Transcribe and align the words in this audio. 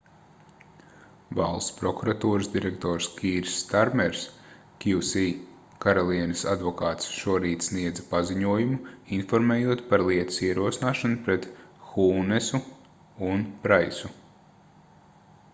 valsts 1.39 1.73
prokuratūras 1.81 2.47
direktors 2.55 3.09
kīrs 3.17 3.57
starmers 3.63 4.23
qc- 4.85 5.23
karalienes 5.85 6.45
advokāts 6.55 7.11
šorīt 7.19 7.67
sniedza 7.69 8.07
paziņojumu 8.15 8.79
informējot 9.21 9.85
par 9.93 10.07
lietas 10.11 10.43
ierosināšanu 10.51 11.23
pret 11.31 11.49
hūnesu 11.91 12.63
un 13.31 13.47
praisu 13.67 14.13